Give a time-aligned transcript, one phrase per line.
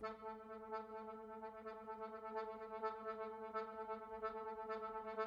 [0.00, 0.14] Thank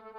[0.06, 0.11] you.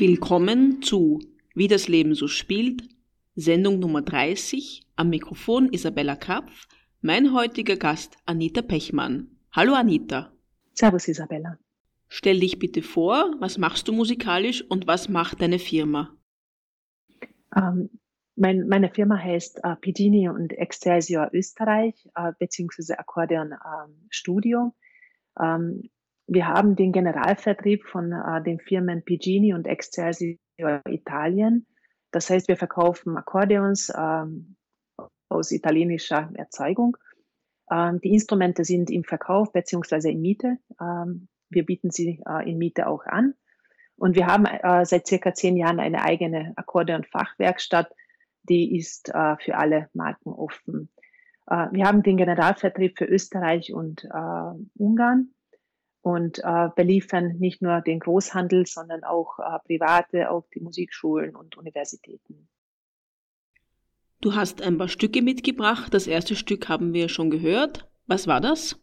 [0.00, 1.20] Willkommen zu
[1.54, 2.88] Wie das Leben so spielt,
[3.34, 4.86] Sendung Nummer 30.
[4.96, 6.68] Am Mikrofon Isabella Kapf,
[7.02, 9.28] mein heutiger Gast Anita Pechmann.
[9.52, 10.32] Hallo Anita.
[10.72, 11.58] Servus Isabella.
[12.08, 16.16] Stell dich bitte vor, was machst du musikalisch und was macht deine Firma?
[17.54, 17.90] Ähm,
[18.36, 24.74] mein, meine Firma heißt äh, Pigini und Excelsior Österreich, äh, beziehungsweise Akkordeon ähm, Studio.
[25.38, 25.90] Ähm,
[26.32, 30.38] wir haben den Generalvertrieb von äh, den Firmen Pigini und Excelsior
[30.88, 31.66] Italien.
[32.12, 34.54] Das heißt, wir verkaufen Akkordeons ähm,
[35.28, 36.96] aus italienischer Erzeugung.
[37.68, 40.58] Ähm, die Instrumente sind im Verkauf beziehungsweise in Miete.
[40.80, 43.34] Ähm, wir bieten sie äh, in Miete auch an.
[43.96, 47.92] Und wir haben äh, seit circa zehn Jahren eine eigene Akkordeon-Fachwerkstatt,
[48.44, 50.90] die ist äh, für alle Marken offen.
[51.48, 55.34] Äh, wir haben den Generalvertrieb für Österreich und äh, Ungarn
[56.02, 61.56] und äh, beliefern nicht nur den Großhandel, sondern auch äh, private, auch die Musikschulen und
[61.56, 62.48] Universitäten.
[64.20, 65.92] Du hast ein paar Stücke mitgebracht.
[65.94, 67.88] Das erste Stück haben wir schon gehört.
[68.06, 68.78] Was war das?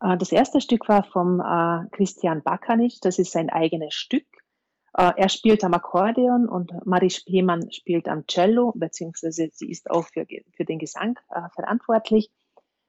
[0.00, 3.00] Äh, das erste Stück war vom äh, Christian Bakanich.
[3.00, 4.26] Das ist sein eigenes Stück.
[4.96, 10.06] Äh, er spielt am Akkordeon und Marie Spemann spielt am Cello, beziehungsweise sie ist auch
[10.06, 10.26] für,
[10.56, 12.30] für den Gesang äh, verantwortlich.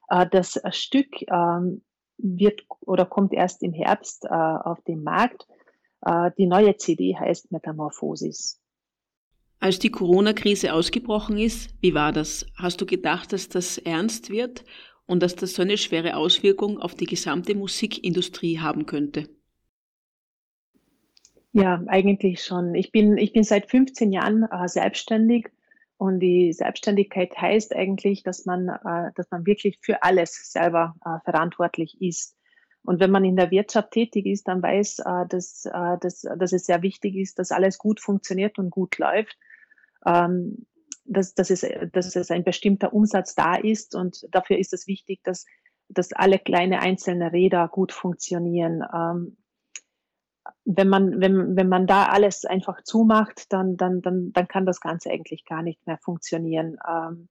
[0.10, 1.84] Äh, das Stück ähm,
[2.24, 5.46] wird oder kommt erst im Herbst äh, auf den Markt.
[6.02, 8.60] Äh, die neue CD heißt Metamorphosis.
[9.60, 12.46] Als die Corona-Krise ausgebrochen ist, wie war das?
[12.56, 14.66] Hast du gedacht, dass das ernst wird
[15.06, 19.30] und dass das so eine schwere Auswirkung auf die gesamte Musikindustrie haben könnte?
[21.54, 22.74] Ja, eigentlich schon.
[22.74, 25.50] Ich bin, ich bin seit 15 Jahren äh, selbstständig
[26.04, 31.20] und die Selbstständigkeit heißt eigentlich, dass man, äh, dass man wirklich für alles selber äh,
[31.24, 32.36] verantwortlich ist.
[32.84, 35.64] Und wenn man in der Wirtschaft tätig ist, dann weiß, äh, dass,
[36.02, 39.38] dass, dass es sehr wichtig ist, dass alles gut funktioniert und gut läuft.
[40.06, 40.66] Ähm,
[41.06, 45.22] dass, dass, es, dass es ein bestimmter Umsatz da ist und dafür ist es wichtig,
[45.24, 45.46] dass,
[45.88, 48.84] dass alle kleine einzelne Räder gut funktionieren.
[50.66, 54.80] Wenn man, wenn, wenn man da alles einfach zumacht, dann, dann, dann, dann kann das
[54.80, 56.78] Ganze eigentlich gar nicht mehr funktionieren.
[56.90, 57.28] Ähm,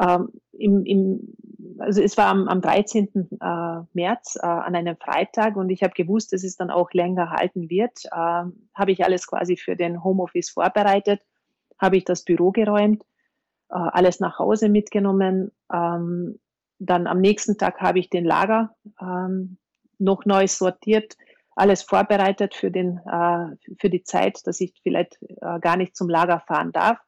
[0.00, 1.34] ähm, im, im,
[1.78, 3.08] also es war am, am 13.
[3.40, 7.30] Äh, März äh, an einem Freitag und ich habe gewusst, dass es dann auch länger
[7.30, 8.04] halten wird.
[8.06, 11.20] Äh, habe ich alles quasi für den Homeoffice vorbereitet,
[11.78, 13.02] habe ich das Büro geräumt,
[13.70, 15.52] äh, alles nach Hause mitgenommen.
[15.72, 16.38] Ähm,
[16.78, 19.58] dann am nächsten Tag habe ich den Lager ähm,
[19.98, 21.16] noch neu sortiert,
[21.60, 26.08] alles vorbereitet für, den, äh, für die Zeit, dass ich vielleicht äh, gar nicht zum
[26.08, 26.98] Lager fahren darf.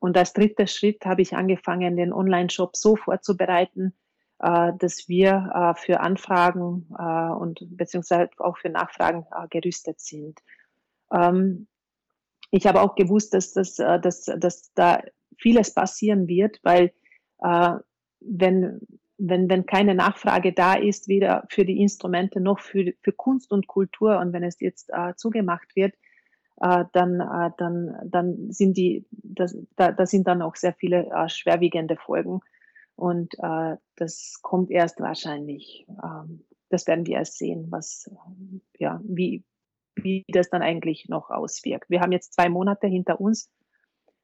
[0.00, 3.94] Und als dritter Schritt habe ich angefangen, den Online-Shop so vorzubereiten,
[4.40, 10.40] äh, dass wir äh, für Anfragen äh, und beziehungsweise auch für Nachfragen äh, gerüstet sind.
[11.12, 11.68] Ähm,
[12.50, 15.02] ich habe auch gewusst, dass, dass, dass, dass da
[15.38, 16.92] vieles passieren wird, weil
[18.20, 18.80] wenn
[19.24, 23.68] wenn, wenn keine Nachfrage da ist, weder für die Instrumente noch für, für Kunst und
[23.68, 25.94] Kultur und wenn es jetzt äh, zugemacht wird,
[26.60, 31.06] äh, dann, äh, dann, dann sind die, das, da, da sind dann auch sehr viele
[31.10, 32.40] äh, schwerwiegende Folgen.
[32.96, 35.86] Und äh, das kommt erst wahrscheinlich.
[36.02, 38.10] Ähm, das werden wir erst sehen, was,
[38.78, 39.44] ja, wie,
[39.94, 41.90] wie das dann eigentlich noch auswirkt.
[41.90, 43.50] Wir haben jetzt zwei Monate hinter uns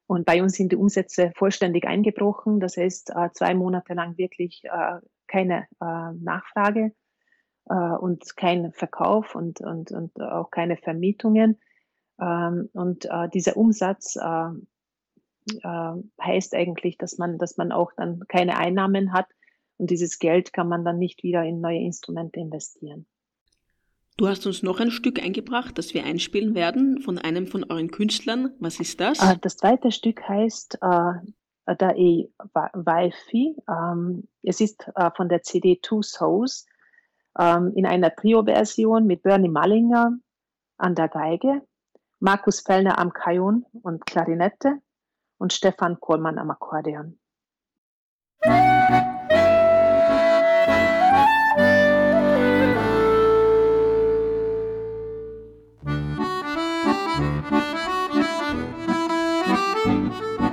[0.09, 2.61] und bei uns sind die Umsätze vollständig eingebrochen.
[2.61, 6.93] Das heißt, äh, zwei Monate lang wirklich äh, keine äh, Nachfrage
[7.71, 11.61] und kein Verkauf und, und, und auch keine Vermietungen.
[12.19, 19.27] Ähm, und dieser Umsatz heißt eigentlich, dass man, dass man auch dann keine Einnahmen hat
[19.77, 23.07] und dieses Geld kann man dann nicht wieder in neue Instrumente investieren.
[24.19, 27.93] Du hast uns noch ein Stück eingebracht, das wir einspielen werden von einem von euren
[27.93, 28.53] Künstlern.
[28.59, 29.21] Was ist das?
[29.21, 33.55] Äh, das zweite Stück heißt äh, Da E Wifi.
[33.69, 36.67] Ähm, es ist äh, von der CD Two Souls
[37.39, 40.19] ähm, in einer Trio-Version mit Bernie Mallinger
[40.79, 41.63] an der Geige,
[42.19, 44.81] Markus Fellner am Kajon und Klarinette
[45.39, 47.21] und Stefan Kohlmann am Akkordeon.
[59.89, 60.48] Música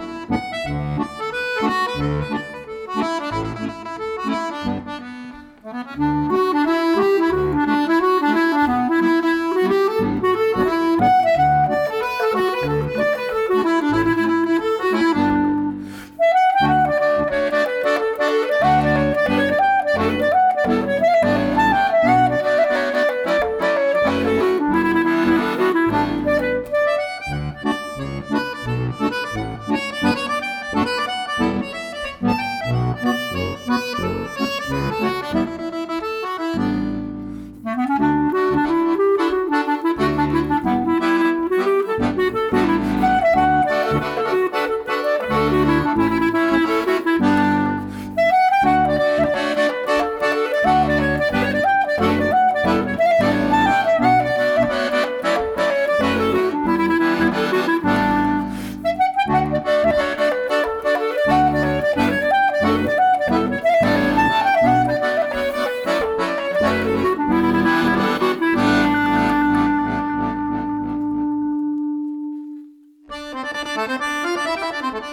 [74.58, 75.06] Thank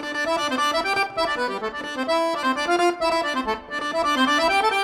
[4.73, 4.82] you.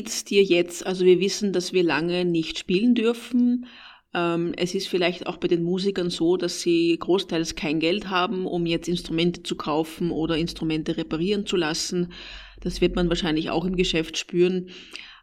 [0.00, 0.86] Geht's dir jetzt?
[0.86, 3.66] Also wir wissen, dass wir lange nicht spielen dürfen.
[4.14, 8.46] Ähm, es ist vielleicht auch bei den Musikern so, dass sie großteils kein Geld haben,
[8.46, 12.14] um jetzt Instrumente zu kaufen oder Instrumente reparieren zu lassen.
[12.60, 14.70] Das wird man wahrscheinlich auch im Geschäft spüren.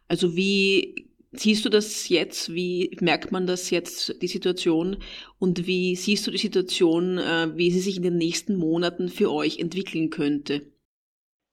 [0.06, 2.54] Also wie siehst du das jetzt?
[2.54, 4.98] Wie merkt man das jetzt, die Situation?
[5.40, 9.32] Und wie siehst du die Situation, äh, wie sie sich in den nächsten Monaten für
[9.32, 10.70] euch entwickeln könnte?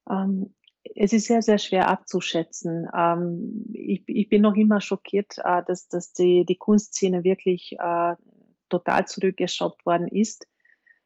[0.07, 0.54] Ähm,
[0.93, 2.87] es ist sehr, sehr schwer abzuschätzen.
[2.95, 8.15] Ähm, ich, ich bin noch immer schockiert, äh, dass, dass die, die Kunstszene wirklich äh,
[8.69, 10.47] total zurückgeschraubt worden ist,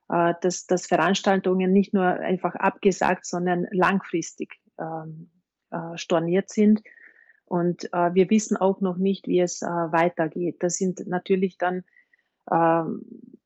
[0.09, 5.29] äh, dass, dass Veranstaltungen nicht nur einfach abgesagt, sondern langfristig ähm,
[5.71, 6.81] äh, storniert sind.
[7.45, 10.57] Und äh, wir wissen auch noch nicht, wie es äh, weitergeht.
[10.59, 11.83] Das sind natürlich dann
[12.49, 12.83] äh,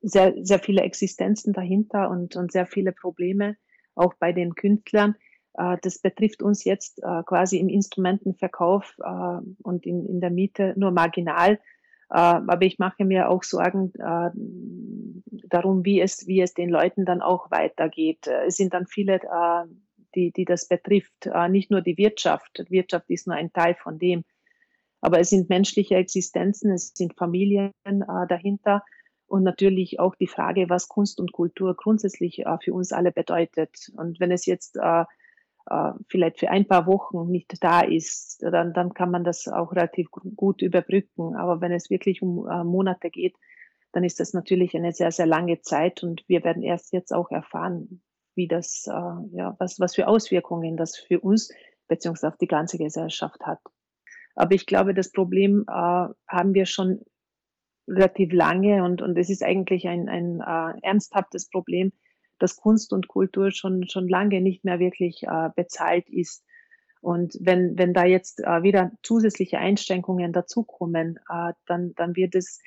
[0.02, 3.56] sehr, sehr viele Existenzen dahinter und, und sehr viele Probleme,
[3.96, 5.16] auch bei den Künstlern.
[5.56, 10.74] Äh, das betrifft uns jetzt äh, quasi im Instrumentenverkauf äh, und in, in der Miete
[10.78, 11.60] nur marginal.
[12.10, 13.92] Aber ich mache mir auch Sorgen
[15.48, 18.28] darum, wie es, wie es den Leuten dann auch weitergeht.
[18.28, 19.20] Es sind dann viele,
[20.14, 22.66] die, die das betrifft, nicht nur die Wirtschaft.
[22.70, 24.26] Wirtschaft ist nur ein Teil von dem.
[25.02, 28.84] Aber es sind menschliche Existenzen, es sind Familien dahinter
[29.26, 33.92] und natürlich auch die Frage, was Kunst und Kultur grundsätzlich für uns alle bedeutet.
[33.98, 34.78] Und wenn es jetzt
[35.70, 39.72] äh, vielleicht für ein paar Wochen nicht da ist, dann, dann kann man das auch
[39.72, 41.36] relativ gut überbrücken.
[41.36, 43.36] Aber wenn es wirklich um äh, Monate geht,
[43.92, 47.32] dann ist das natürlich eine sehr, sehr lange Zeit und wir werden erst jetzt auch
[47.32, 48.02] erfahren,
[48.36, 51.54] wie das, äh, ja, was, was für Auswirkungen das für uns
[51.88, 53.60] beziehungsweise auf die ganze Gesellschaft hat.
[54.36, 57.02] Aber ich glaube, das Problem äh, haben wir schon
[57.88, 61.92] relativ lange und, und es ist eigentlich ein, ein äh, ernsthaftes Problem,
[62.44, 66.44] dass Kunst und Kultur schon, schon lange nicht mehr wirklich äh, bezahlt ist.
[67.00, 72.60] Und wenn, wenn da jetzt äh, wieder zusätzliche Einschränkungen dazukommen, äh, dann, dann wird es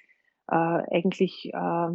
[0.49, 1.89] äh, eigentlich äh,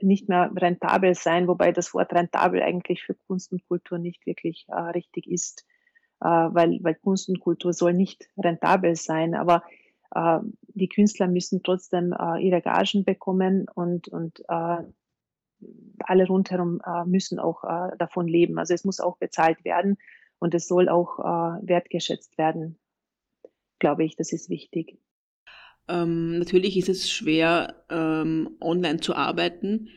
[0.00, 4.64] nicht mehr rentabel sein, wobei das Wort rentabel eigentlich für Kunst und Kultur nicht wirklich
[4.68, 5.66] äh, richtig ist,
[6.22, 9.64] äh, weil, weil Kunst und Kultur soll nicht rentabel sein, aber
[10.14, 14.82] äh, die Künstler müssen trotzdem äh, ihre Gagen bekommen und, und äh,
[16.00, 18.58] alle rundherum äh, müssen auch äh, davon leben.
[18.58, 19.96] Also es muss auch bezahlt werden
[20.38, 22.78] und es soll auch äh, wertgeschätzt werden,
[23.78, 24.16] glaube ich.
[24.16, 24.98] Das ist wichtig.
[25.88, 29.88] Ähm, natürlich ist es schwer, ähm, online zu arbeiten.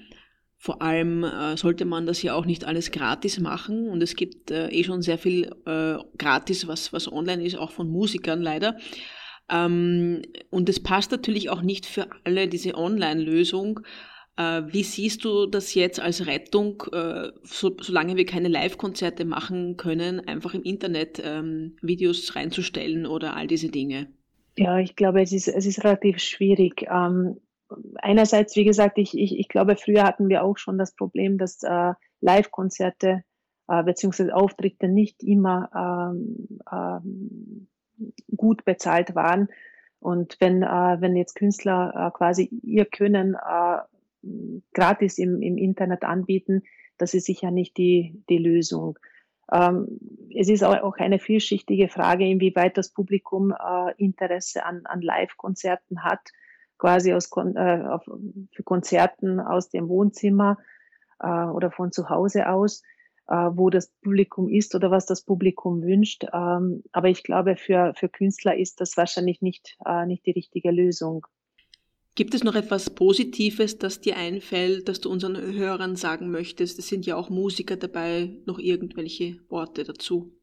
[0.57, 3.89] Vor allem äh, sollte man das ja auch nicht alles gratis machen.
[3.89, 7.71] Und es gibt äh, eh schon sehr viel äh, gratis, was, was online ist, auch
[7.71, 8.77] von Musikern leider.
[9.49, 13.81] Ähm, und es passt natürlich auch nicht für alle diese Online-Lösung.
[14.37, 19.77] Äh, wie siehst du das jetzt als Rettung, äh, so, solange wir keine Live-Konzerte machen
[19.77, 24.07] können, einfach im Internet ähm, Videos reinzustellen oder all diese Dinge?
[24.57, 26.85] Ja, ich glaube, es ist, es ist relativ schwierig.
[26.89, 27.37] Ähm,
[27.95, 31.63] einerseits, wie gesagt, ich, ich, ich glaube, früher hatten wir auch schon das Problem, dass
[31.63, 33.23] äh, Live-Konzerte
[33.67, 34.31] äh, bzw.
[34.31, 37.67] Auftritte nicht immer ähm, ähm,
[38.35, 39.49] gut bezahlt waren.
[39.99, 43.77] Und wenn, äh, wenn jetzt Künstler äh, quasi ihr Können äh,
[44.73, 46.63] gratis im, im Internet anbieten,
[46.97, 48.99] das ist sicher nicht die, die Lösung.
[49.51, 49.99] Ähm,
[50.33, 56.21] es ist auch eine vielschichtige Frage, inwieweit das Publikum äh, Interesse an, an Live-Konzerten hat,
[56.77, 58.09] quasi aus, äh, auf,
[58.51, 60.57] für Konzerten aus dem Wohnzimmer
[61.19, 62.81] äh, oder von zu Hause aus,
[63.27, 66.25] äh, wo das Publikum ist oder was das Publikum wünscht.
[66.33, 70.71] Ähm, aber ich glaube, für, für Künstler ist das wahrscheinlich nicht, äh, nicht die richtige
[70.71, 71.27] Lösung.
[72.15, 76.77] Gibt es noch etwas Positives, das dir einfällt, das du unseren Hörern sagen möchtest?
[76.77, 80.33] Es sind ja auch Musiker dabei, noch irgendwelche Worte dazu.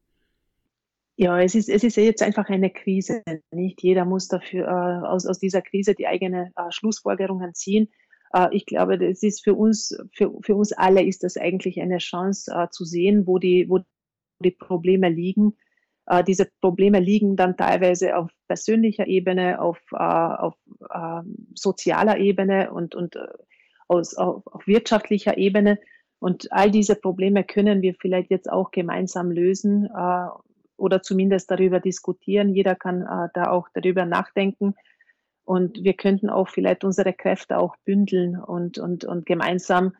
[1.15, 3.21] Ja, es ist, es ist jetzt einfach eine Krise.
[3.51, 7.89] Nicht jeder muss dafür äh, aus, aus dieser Krise die eigenen äh, Schlussfolgerungen ziehen.
[8.33, 11.97] Äh, ich glaube, das ist für uns, für, für uns alle ist das eigentlich eine
[11.97, 13.79] Chance äh, zu sehen, wo die, wo
[14.43, 15.57] die Probleme liegen
[16.09, 20.55] äh, diese Probleme liegen dann teilweise auf persönlicher Ebene, auf, äh, auf
[20.89, 21.21] äh,
[21.53, 23.27] sozialer Ebene und, und äh,
[23.87, 25.79] aus, auf, auf wirtschaftlicher Ebene.
[26.17, 30.27] Und all diese Probleme können wir vielleicht jetzt auch gemeinsam lösen äh,
[30.77, 32.49] oder zumindest darüber diskutieren.
[32.49, 34.73] Jeder kann äh, da auch darüber nachdenken.
[35.45, 39.93] Und wir könnten auch vielleicht unsere Kräfte auch bündeln und, und, und gemeinsam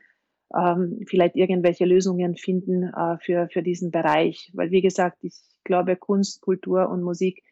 [0.56, 4.52] ähm, vielleicht irgendwelche Lösungen finden äh, für, für diesen Bereich.
[4.54, 7.44] Weil, wie gesagt, ich glaube, Kunst, Kultur und Musik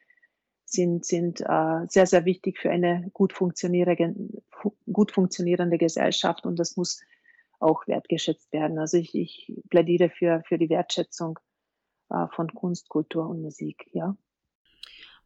[0.66, 4.44] sind, sind äh, sehr, sehr wichtig für eine gut funktionierende,
[4.92, 7.01] gut funktionierende Gesellschaft und das muss
[7.60, 8.77] auch wertgeschätzt werden.
[8.77, 11.39] Also ich, ich plädiere für, für die Wertschätzung
[12.10, 14.16] äh, von Kunst, Kultur und Musik, ja.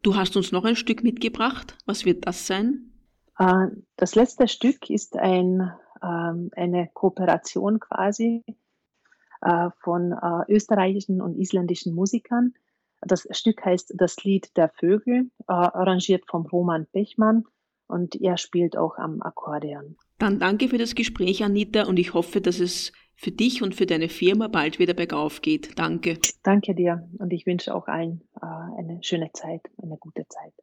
[0.03, 1.77] Du hast uns noch ein Stück mitgebracht.
[1.85, 2.91] Was wird das sein?
[3.37, 5.71] Äh, das letzte Stück ist ein
[6.03, 8.43] ähm, eine Kooperation quasi
[9.41, 12.53] äh, von äh, österreichischen und isländischen Musikern.
[13.01, 17.45] Das Stück heißt Das Lied der Vögel, äh, arrangiert vom Roman Pechmann
[17.87, 19.97] und er spielt auch am Akkordeon.
[20.19, 23.85] Dann danke für das Gespräch, Anita, und ich hoffe, dass es für dich und für
[23.85, 25.77] deine Firma bald wieder bergauf geht.
[25.77, 26.17] Danke.
[26.43, 30.53] Danke dir und ich wünsche auch allen äh, eine schöne Zeit, eine gute Zeit.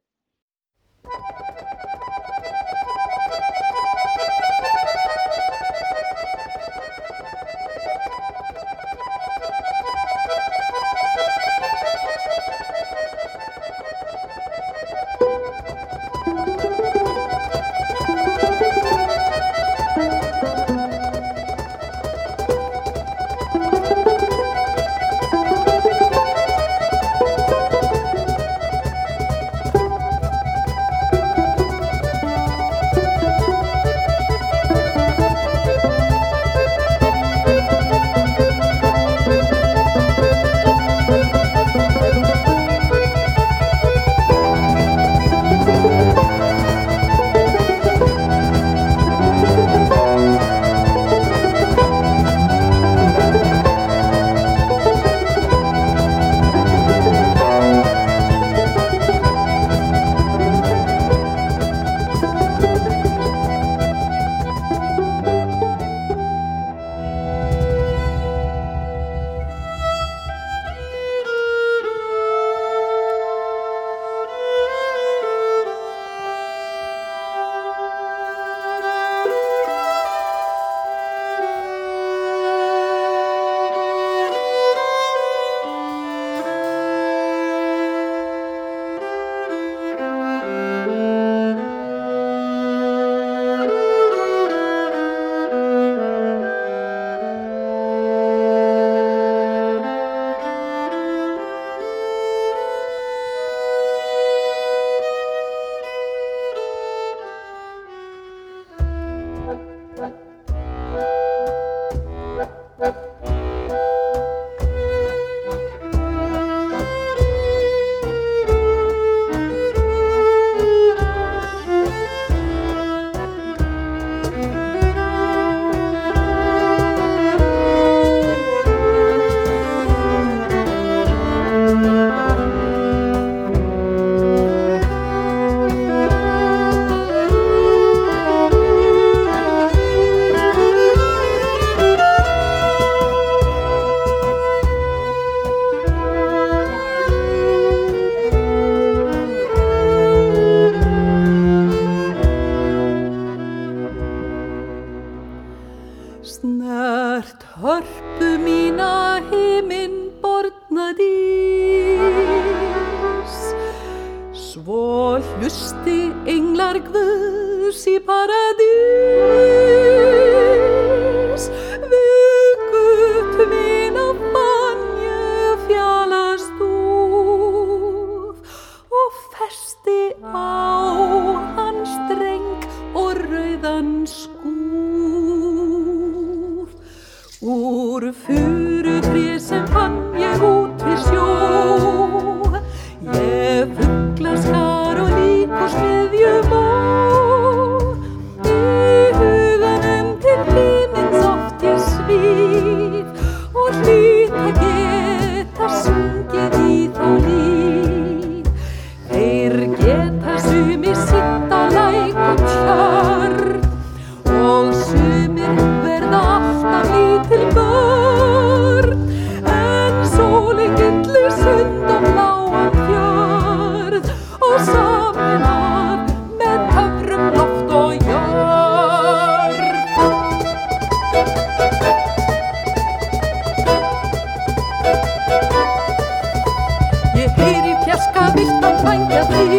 [165.49, 168.38] Trösti englar Guðs í para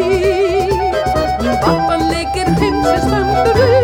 [0.01, 3.80] Í vatnarleikir heimsins the við